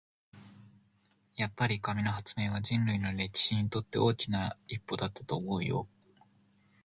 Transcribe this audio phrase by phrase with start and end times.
[1.35, 5.87] やっぱり、紙の発明は人類の歴史にとって大きな一歩だったと思うよ。